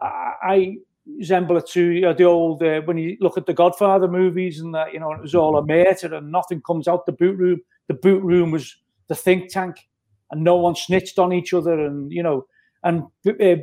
[0.00, 0.76] I,
[1.18, 4.92] resemble it to the old uh, when you look at the Godfather movies and that
[4.92, 7.60] you know it was all a murder and nothing comes out the boot room.
[7.88, 8.76] The boot room was
[9.08, 9.76] the think tank,
[10.30, 12.46] and no one snitched on each other, and you know
[12.84, 13.62] and uh,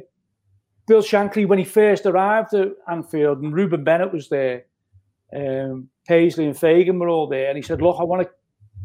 [0.87, 4.65] Bill Shankly, when he first arrived at Anfield, and Reuben Bennett was there,
[5.35, 8.29] um, Paisley and Fagan were all there, and he said, "Look, I want to,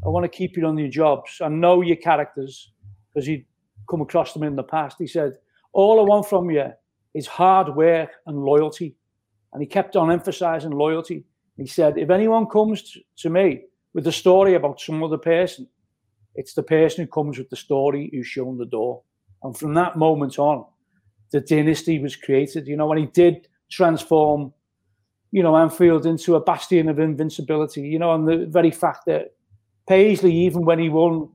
[0.05, 1.41] I want to keep you on your jobs.
[1.41, 2.73] I know your characters
[3.09, 3.47] because he'd
[3.89, 5.39] come across them in the past." He said,
[5.73, 6.71] "All I want from you
[7.15, 8.97] is hard work and loyalty,"
[9.53, 11.25] and he kept on emphasising loyalty.
[11.57, 13.63] He said, "If anyone comes to me
[13.95, 15.69] with a story about some other person,
[16.35, 19.03] it's the person who comes with the story who's shown the door."
[19.45, 20.67] And from that moment on,
[21.33, 22.67] the dynasty was created.
[22.67, 24.53] You know, when he did transform,
[25.33, 27.83] you know, Anfield into a bastion of invincibility.
[27.83, 29.35] You know, and the very fact that
[29.89, 31.29] Paisley, even when he won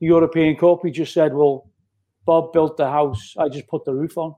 [0.00, 1.70] the European Cup, he just said, "Well,
[2.26, 3.34] Bob built the house.
[3.38, 4.34] I just put the roof on."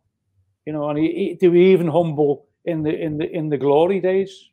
[0.66, 3.58] You know, and he, he they were even humble in the in the in the
[3.58, 4.49] glory days.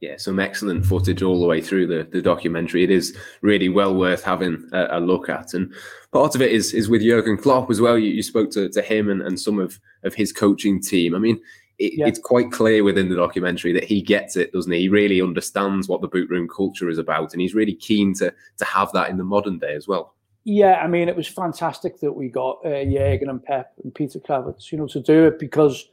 [0.00, 2.84] Yeah, some excellent footage all the way through the, the documentary.
[2.84, 5.54] It is really well worth having a, a look at.
[5.54, 5.72] And
[6.12, 7.98] part of it is is with Jurgen Klopp as well.
[7.98, 11.14] You, you spoke to, to him and, and some of, of his coaching team.
[11.14, 11.40] I mean,
[11.78, 12.06] it, yeah.
[12.06, 14.80] it's quite clear within the documentary that he gets it, doesn't he?
[14.80, 18.32] He really understands what the boot room culture is about, and he's really keen to
[18.58, 20.14] to have that in the modern day as well.
[20.44, 24.20] Yeah, I mean, it was fantastic that we got uh, Jurgen and Pep and Peter
[24.20, 25.88] Krawietz, you know, to do it because,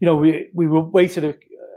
[0.00, 1.34] you know, we we were waited a,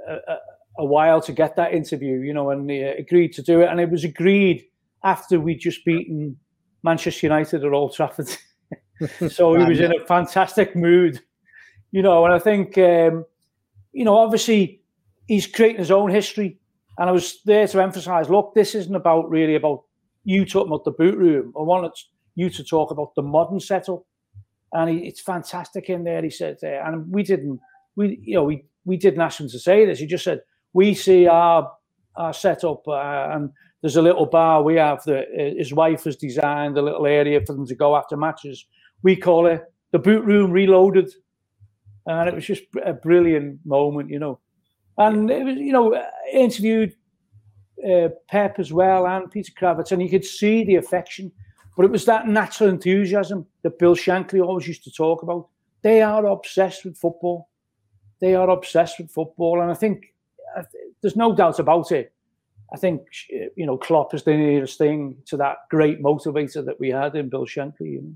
[0.09, 0.38] a,
[0.79, 3.79] a while to get that interview, you know, and they agreed to do it, and
[3.79, 4.65] it was agreed
[5.03, 6.37] after we'd just beaten
[6.83, 8.29] Manchester United at Old Trafford.
[9.29, 11.21] so he was in a fantastic mood,
[11.91, 12.77] you know, and I think.
[12.77, 13.25] Um,
[13.91, 14.81] you know, obviously
[15.27, 16.57] he's creating his own history.
[16.97, 19.83] And I was there to emphasize, look, this isn't about really about
[20.25, 21.53] you talking about the boot room.
[21.57, 21.91] I wanted
[22.35, 24.03] you to talk about the modern setup.
[24.73, 26.85] And he, it's fantastic in there, he said there.
[26.85, 27.59] And we didn't,
[27.95, 29.99] we, you know, we, we didn't ask him to say this.
[29.99, 30.41] He just said,
[30.73, 31.71] we see our,
[32.15, 33.49] our setup uh, and
[33.81, 35.27] there's a little bar we have that
[35.57, 38.65] his wife has designed a little area for them to go after matches.
[39.03, 41.11] We call it the boot room reloaded
[42.05, 44.39] and it was just a brilliant moment, you know.
[44.97, 46.01] And it was, you know,
[46.33, 46.93] interviewed
[47.87, 51.31] uh, Pep as well and Peter Krawietz, and you could see the affection.
[51.77, 55.47] But it was that natural enthusiasm that Bill Shankly always used to talk about.
[55.81, 57.47] They are obsessed with football.
[58.19, 60.13] They are obsessed with football, and I think
[61.01, 62.13] there's no doubt about it.
[62.71, 66.89] I think you know Klopp is the nearest thing to that great motivator that we
[66.89, 67.93] had in Bill Shankly.
[67.93, 68.13] You know?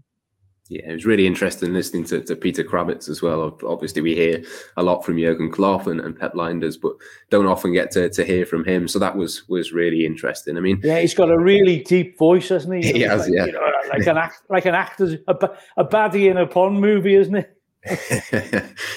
[0.69, 3.57] yeah, it was really interesting listening to, to Peter Krawietz as well.
[3.67, 4.43] Obviously, we hear
[4.77, 6.93] a lot from Jurgen Klopp and, and Pep Lijnders, but
[7.29, 8.87] don't often get to, to hear from him.
[8.87, 10.57] So that was was really interesting.
[10.57, 12.93] I mean, yeah, he's got a really deep voice, hasn't he?
[12.93, 16.29] He has, like, yeah, you know, like an act, like an actor, a, a baddie
[16.31, 17.43] in a Bond movie, isn't he?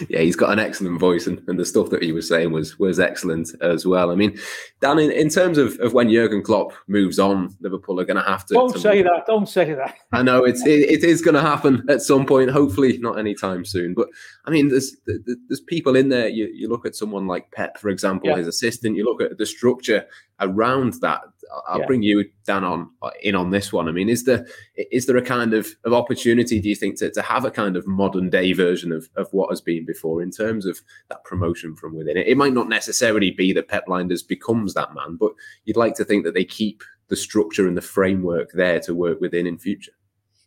[0.08, 2.78] yeah, he's got an excellent voice, and, and the stuff that he was saying was
[2.78, 4.12] was excellent as well.
[4.12, 4.38] I mean,
[4.80, 8.22] Dan, in, in terms of, of when Jurgen Klopp moves on, Liverpool are going to
[8.22, 8.54] have to.
[8.54, 9.26] Don't to say that.
[9.26, 9.96] Don't say that.
[10.12, 12.50] I know it's it, it is going to happen at some point.
[12.50, 13.92] Hopefully, not anytime soon.
[13.92, 14.08] But
[14.44, 16.28] I mean, there's there's people in there.
[16.28, 18.36] You, you look at someone like Pep, for example, yeah.
[18.36, 18.96] his assistant.
[18.96, 20.06] You look at the structure
[20.40, 21.22] around that.
[21.68, 21.86] I'll yeah.
[21.86, 22.90] bring you down on
[23.22, 23.88] in on this one.
[23.88, 27.10] I mean, is there is there a kind of, of opportunity, do you think, to,
[27.10, 30.30] to have a kind of modern day version of, of what has been before in
[30.30, 32.26] terms of that promotion from within it?
[32.26, 35.32] It might not necessarily be that Pep Lijnders becomes that man, but
[35.64, 39.20] you'd like to think that they keep the structure and the framework there to work
[39.20, 39.92] within in future.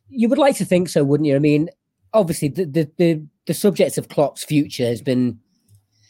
[0.09, 1.35] You would like to think so, wouldn't you?
[1.35, 1.69] I mean,
[2.13, 5.39] obviously the the the, the subject of Klopp's future has been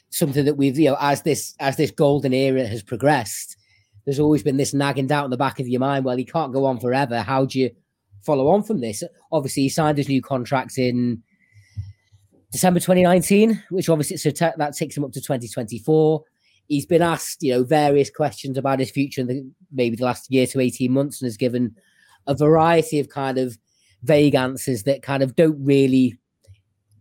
[0.10, 3.58] something that we've you know as this as this golden era has progressed
[4.10, 6.04] there's always been this nagging doubt in the back of your mind.
[6.04, 7.22] Well, he can't go on forever.
[7.22, 7.70] How do you
[8.26, 9.04] follow on from this?
[9.32, 11.22] Obviously, he signed his new contract in
[12.52, 16.24] December 2019, which obviously so t- that takes him up to 2024.
[16.68, 20.32] He's been asked, you know, various questions about his future in the, maybe the last
[20.32, 21.76] year to 18 months, and has given
[22.26, 23.60] a variety of kind of
[24.02, 26.18] vague answers that kind of don't really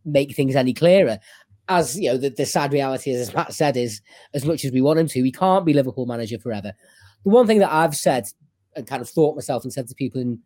[0.05, 1.18] make things any clearer
[1.68, 4.00] as you know, the, the sad reality is, as Matt said, is
[4.35, 6.72] as much as we want him to, he can't be Liverpool manager forever.
[7.24, 8.28] The one thing that I've said
[8.74, 10.40] and kind of thought myself and said to people in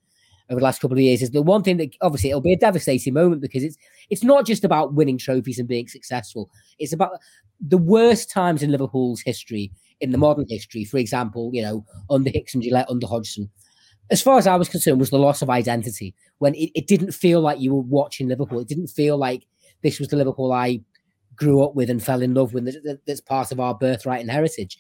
[0.51, 2.59] over the last couple of years is the one thing that obviously it'll be a
[2.59, 3.77] devastating moment because it's
[4.11, 6.51] it's not just about winning trophies and being successful.
[6.79, 7.13] It's about
[7.61, 12.31] the worst times in Liverpool's history, in the modern history, for example, you know, under
[12.31, 13.49] Hicks and Gillett, under Hodgson.
[14.11, 17.13] As far as I was concerned, was the loss of identity when it, it didn't
[17.13, 18.61] feel like you were watching Liverpool.
[18.61, 19.47] It didn't feel like
[19.83, 20.81] this was the Liverpool I
[21.37, 22.75] grew up with and fell in love with
[23.07, 24.79] that's part of our birthright and heritage.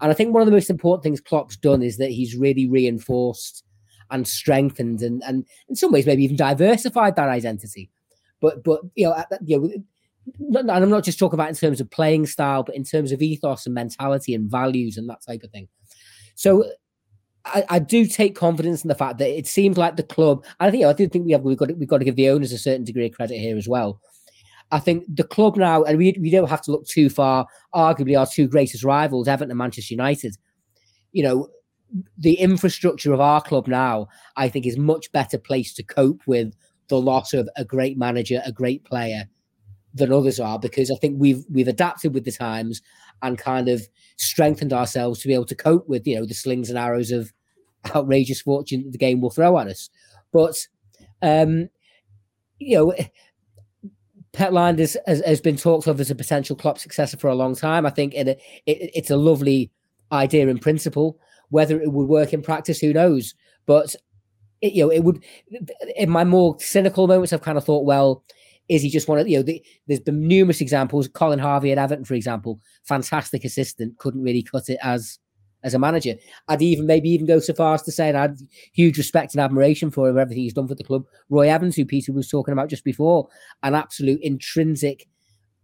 [0.00, 2.68] And I think one of the most important things Klopp's done is that he's really
[2.68, 3.64] reinforced
[4.10, 7.90] and strengthened and, and in some ways maybe even diversified that identity.
[8.40, 9.58] But but you know, you
[10.38, 13.12] know, and I'm not just talking about in terms of playing style, but in terms
[13.12, 15.68] of ethos and mentality and values and that type of thing.
[16.34, 16.64] So
[17.44, 20.44] I, I, do take confidence in the fact that it seems like the club.
[20.60, 22.30] I think I do think we have we've got to, we've got to give the
[22.30, 24.00] owners a certain degree of credit here as well.
[24.70, 28.18] I think the club now, and we, we don't have to look too far, arguably
[28.18, 30.36] our two greatest rivals, Everton and Manchester United,
[31.12, 31.48] you know,
[32.18, 36.52] the infrastructure of our club now, I think, is much better placed to cope with
[36.88, 39.24] the loss of a great manager, a great player
[39.94, 42.82] than others are, because I think we've we've adapted with the times
[43.22, 46.68] and kind of strengthened ourselves to be able to cope with, you know, the slings
[46.68, 47.32] and arrows of
[47.94, 49.88] outrageous fortune that the game will throw at us.
[50.32, 50.66] But
[51.22, 51.68] um,
[52.58, 52.94] you know,
[54.34, 57.54] Pep Lijnders has, has, been talked of as a potential Klopp successor for a long
[57.54, 57.86] time.
[57.86, 59.70] I think it, it, it's a lovely
[60.12, 61.18] idea in principle.
[61.50, 63.34] Whether it would work in practice, who knows?
[63.64, 63.94] But
[64.60, 65.22] it, you know, it would.
[65.96, 68.24] In my more cynical moments, I've kind of thought, well,
[68.68, 69.42] Is he just one of you know?
[69.42, 71.08] The, there's been numerous examples.
[71.08, 75.18] Colin Harvey at Everton, for example, fantastic assistant, couldn't really cut it as
[75.64, 76.14] as a manager.
[76.46, 78.38] I'd even maybe even go so far as to say I had
[78.72, 81.04] huge respect and admiration for him, everything he's done for the club.
[81.30, 83.28] Roy Evans, who Peter was talking about just before,
[83.62, 85.08] an absolute intrinsic,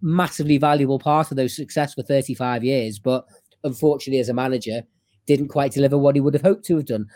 [0.00, 3.26] massively valuable part of those success for 35 years, but
[3.62, 4.82] unfortunately, as a manager,
[5.26, 7.06] didn't quite deliver what he would have hoped to have done.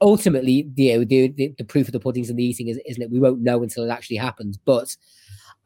[0.00, 3.10] Ultimately, you know, the, the, the proof of the pudding's in the eating, isn't it?
[3.10, 4.56] We won't know until it actually happens.
[4.56, 4.96] But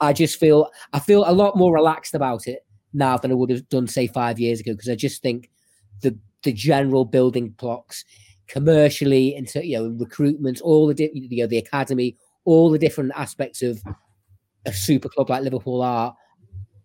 [0.00, 3.50] I just feel I feel a lot more relaxed about it now than I would
[3.50, 5.50] have done, say, five years ago, because I just think
[6.02, 8.04] the the general building blocks
[8.46, 13.62] commercially into you know recruitment, all the you know the academy, all the different aspects
[13.62, 13.82] of
[14.66, 16.14] a super club like Liverpool are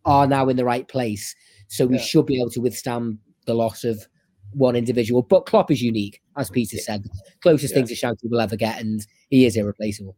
[0.05, 1.35] are now in the right place.
[1.67, 2.01] So we yeah.
[2.01, 4.07] should be able to withstand the loss of
[4.53, 5.21] one individual.
[5.21, 7.05] But Klopp is unique, as Peter said,
[7.41, 7.83] closest yeah.
[7.83, 10.15] thing to Shankly will ever get, and he is irreplaceable.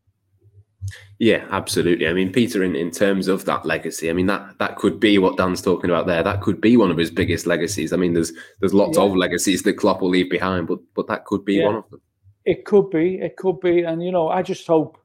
[1.19, 2.07] Yeah, absolutely.
[2.07, 5.17] I mean, Peter, in, in terms of that legacy, I mean that that could be
[5.17, 6.23] what Dan's talking about there.
[6.23, 7.93] That could be one of his biggest legacies.
[7.93, 9.03] I mean, there's there's lots yeah.
[9.03, 11.65] of legacies that Klopp will leave behind, but but that could be yeah.
[11.65, 12.01] one of them.
[12.45, 13.19] It could be.
[13.21, 13.83] It could be.
[13.83, 14.97] And you know, I just hope.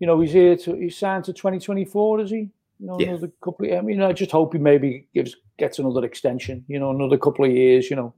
[0.00, 2.36] You know, he's here to he's signed to 2024, is he?
[2.36, 3.08] You know, yeah.
[3.08, 3.70] another couple.
[3.70, 6.64] Of, I mean, I just hope he maybe gives gets another extension.
[6.68, 7.90] You know, another couple of years.
[7.90, 8.14] You know,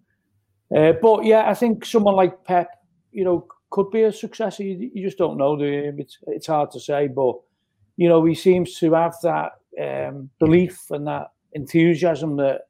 [0.75, 2.70] uh, but yeah, I think someone like Pep,
[3.11, 4.63] you know, could be a successor.
[4.63, 5.57] You, you just don't know.
[5.61, 7.37] It's it's hard to say, but
[7.97, 12.63] you know, he seems to have that um, belief and that enthusiasm that.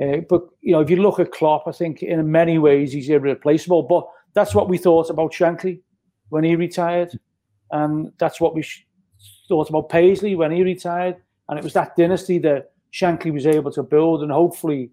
[0.00, 3.08] Uh, but you know, if you look at Klopp, I think in many ways he's
[3.08, 3.82] irreplaceable.
[3.82, 5.80] But that's what we thought about Shankly
[6.28, 7.18] when he retired,
[7.70, 8.64] and that's what we
[9.48, 11.16] thought about Paisley when he retired.
[11.48, 14.90] And it was that dynasty that Shankly was able to build, and hopefully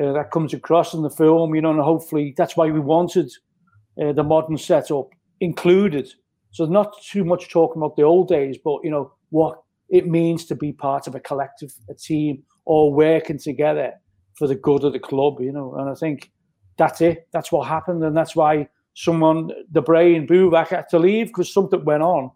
[0.00, 1.54] uh, that comes across in the film.
[1.54, 3.32] You know, and hopefully that's why we wanted
[4.00, 5.08] uh, the modern setup
[5.40, 6.08] included.
[6.50, 10.44] So not too much talking about the old days, but you know what it means
[10.46, 13.92] to be part of a collective, a team, all working together
[14.34, 15.40] for the good of the club.
[15.40, 16.30] You know, and I think
[16.76, 17.28] that's it.
[17.32, 21.84] That's what happened, and that's why someone, the brain, Buvac had to leave because something
[21.84, 22.30] went on.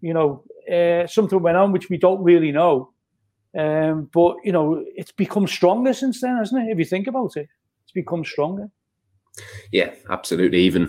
[0.00, 2.92] You know, uh, something went on which we don't really know.
[3.58, 6.72] Um, but you know, it's become stronger since then, hasn't it?
[6.72, 7.48] If you think about it,
[7.84, 8.68] it's become stronger.
[9.72, 10.60] Yeah, absolutely.
[10.60, 10.86] Even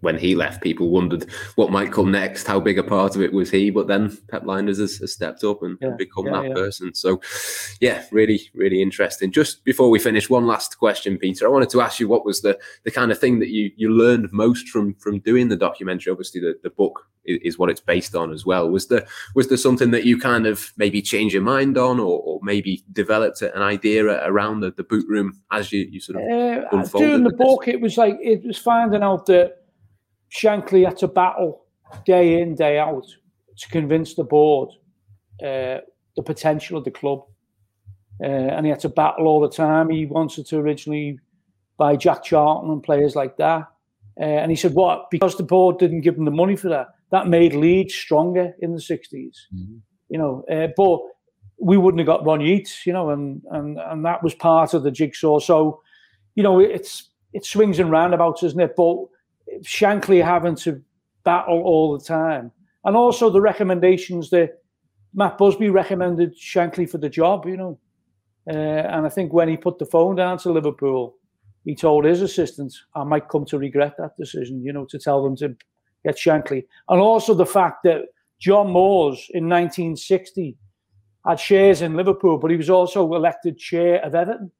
[0.00, 2.46] when he left, people wondered what might come next.
[2.46, 3.70] How big a part of it was he?
[3.70, 6.54] But then Pep Lijnders has, has stepped up and, yeah, become yeah, that yeah.
[6.54, 6.94] person.
[6.94, 7.20] So,
[7.80, 9.32] yeah, really, really interesting.
[9.32, 11.46] Just before we finish, one last question, Peter.
[11.46, 13.90] I wanted to ask you what was the the kind of thing that you you
[13.90, 16.10] learned most from from doing the documentary.
[16.10, 18.68] Obviously, the, the book is, what it's based on as well.
[18.70, 22.20] Was there was there something that you kind of maybe changed your mind on, or,
[22.20, 26.30] or maybe developed an idea around the, the boot room as you you sort of
[26.30, 27.08] uh, unfolded?
[27.08, 29.64] Doing the book, it was like it was finding out that
[30.30, 31.64] Shankly had to battle
[32.04, 33.06] day in, day out
[33.56, 34.70] to convince the board
[35.42, 35.78] uh,
[36.16, 37.20] the potential of the club.
[38.22, 39.90] Uh, and he had to battle all the time.
[39.90, 41.18] He wanted to originally
[41.76, 43.66] buy Jack Charlton and players like that.
[44.20, 45.10] Uh, and he said, what?
[45.10, 48.72] Because the board didn't give him the money for that, that made Leeds stronger in
[48.72, 49.36] the 60s.
[49.54, 49.76] Mm-hmm.
[50.08, 51.00] You know, uh, but
[51.60, 54.82] we wouldn't have got Ron Yeats, you know, and, and, and that was part of
[54.82, 55.38] the jigsaw.
[55.38, 55.80] So,
[56.34, 58.74] you know, it's it swings and roundabouts, isn't it?
[58.76, 58.96] But
[59.62, 60.82] Shankly having to
[61.24, 62.50] battle all the time.
[62.84, 64.58] And also the recommendations that
[65.14, 67.78] Matt Busby recommended Shankly for the job, you know.
[68.50, 71.14] Uh, and I think when he put the phone down to Liverpool,
[71.64, 75.22] he told his assistant, I might come to regret that decision, you know, to tell
[75.22, 75.54] them to
[76.04, 76.64] get Shankly.
[76.88, 78.02] And also the fact that
[78.38, 80.56] John Moores in 1960
[81.26, 84.50] had shares in Liverpool, but he was also elected chair of Everton.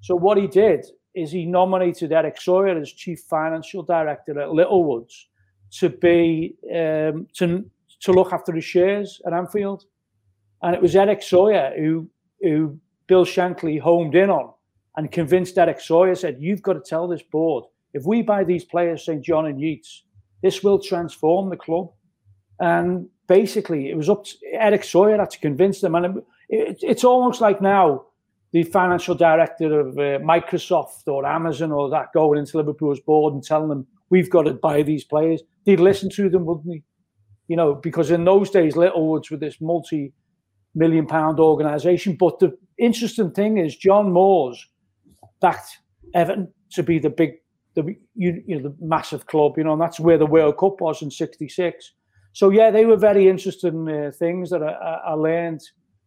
[0.00, 0.84] So what he did
[1.14, 5.28] is he nominated Eric Sawyer as chief financial director at Littlewoods
[5.78, 7.64] to be um, to
[8.00, 9.84] to look after his shares at Anfield,
[10.62, 12.08] and it was Eric Sawyer who
[12.42, 14.52] who Bill Shankly homed in on
[14.96, 18.64] and convinced Eric Sawyer said, "You've got to tell this board if we buy these
[18.64, 20.04] players, St John and Yeats,
[20.44, 21.86] this will transform the club."
[22.60, 26.78] And basically, it was up to Eric Sawyer had to convince them, and it, it,
[26.82, 28.04] it's almost like now
[28.54, 33.42] the financial director of uh, Microsoft or Amazon or that going into Liverpool's board and
[33.42, 36.82] telling them we've got to buy these players, they'd listen to them, wouldn't they?
[37.48, 42.14] You know, because in those days, Littlewoods were this multi-million pound organisation.
[42.14, 44.68] But the interesting thing is, John Moores
[45.40, 45.78] backed
[46.14, 47.32] Everton to be the big,
[47.74, 49.54] the you, you know, the massive club.
[49.56, 51.92] You know, and that's where the World Cup was in '66.
[52.32, 55.60] So yeah, they were very interesting uh, things that I, I learned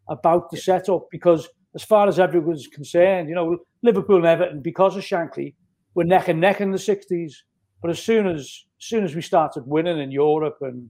[0.09, 4.95] about the setup because as far as everyone's concerned, you know, Liverpool and Everton, because
[4.95, 5.53] of Shankly,
[5.93, 7.33] were neck and neck in the 60s.
[7.81, 10.89] But as soon as, as soon as we started winning in Europe and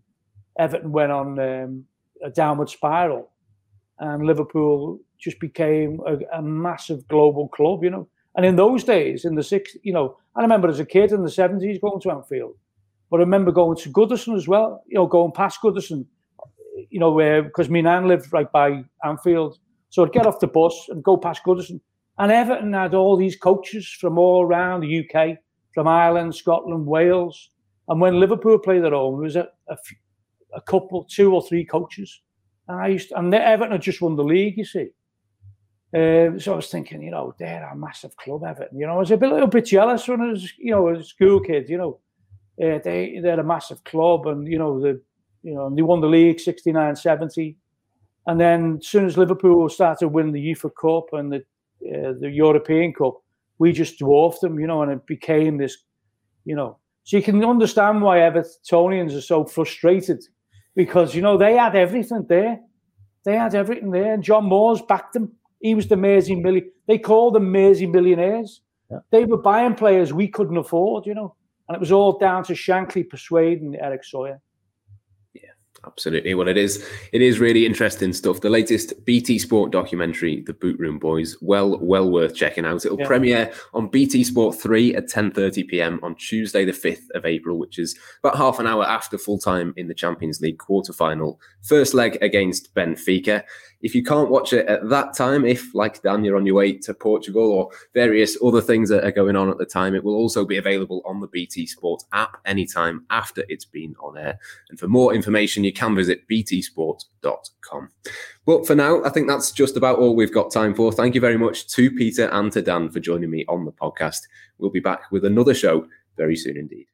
[0.57, 1.83] Everton went on, um,
[2.23, 3.31] a downward spiral,
[3.99, 8.07] and Liverpool just became a, a, massive global club, you know.
[8.37, 11.23] And in those days, in the six, you know, I remember as a kid in
[11.23, 12.55] the seventies going to Anfield,
[13.09, 16.05] but I remember going to Goodison as well, you know, going past Goodison,
[16.91, 19.57] you know, because and Anne lived right by Anfield,
[19.89, 21.81] so I'd get off the bus and go past Goodison,
[22.19, 25.39] and Everton had all these coaches from all around the UK,
[25.73, 27.49] from Ireland, Scotland, Wales,
[27.87, 29.77] and when Liverpool played at home, there was a, a,
[30.53, 32.21] a couple, two or three coaches,
[32.67, 34.89] and I used, to, and Everton had just won the league, you see.
[35.93, 38.77] Uh, so I was thinking, you know, they're a massive club, Everton.
[38.77, 41.01] You know, I was a bit, little bit jealous when I was, you know, a
[41.01, 41.69] school kid.
[41.69, 41.99] You know,
[42.61, 45.01] uh, they they're a massive club, and you know the,
[45.43, 47.55] you know, they won the league 69, 70.
[48.25, 51.37] and then as soon as Liverpool started winning the UEFA Cup and the
[51.89, 53.15] uh, the European Cup,
[53.57, 54.59] we just dwarfed them.
[54.59, 55.77] You know, and it became this,
[56.43, 56.79] you know.
[57.03, 60.21] So you can understand why Evertonians are so frustrated
[60.75, 62.59] because you know they had everything there.
[63.23, 66.71] They had everything there, and John Moores backed them he was the Mersey million.
[66.87, 68.61] They called them Mersey millionaires.
[68.91, 68.99] Yeah.
[69.11, 71.35] They were buying players we couldn't afford, you know.
[71.67, 74.39] And it was all down to Shankly persuading Eric Sawyer.
[75.33, 75.49] Yeah,
[75.85, 76.33] absolutely.
[76.33, 76.87] Well, it is.
[77.11, 78.39] It is really interesting stuff.
[78.39, 82.85] The latest BT Sport documentary, "The Boot Room Boys," well, well worth checking out.
[82.85, 83.07] It'll yeah.
[83.07, 87.59] premiere on BT Sport three at ten thirty PM on Tuesday, the fifth of April,
[87.59, 91.41] which is about half an hour after full time in the Champions League quarter final,
[91.63, 93.43] first leg against Benfica.
[93.81, 96.77] If you can't watch it at that time, if like Dan, you're on your way
[96.79, 100.15] to Portugal or various other things that are going on at the time, it will
[100.15, 104.39] also be available on the BT Sport app anytime after it's been on air.
[104.69, 107.89] And for more information, you can visit btsport.com.
[108.45, 110.91] But for now, I think that's just about all we've got time for.
[110.91, 114.21] Thank you very much to Peter and to Dan for joining me on the podcast.
[114.57, 116.87] We'll be back with another show very soon indeed.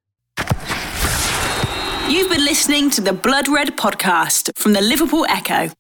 [2.10, 5.72] You've been listening to the Blood Red podcast from the Liverpool Echo.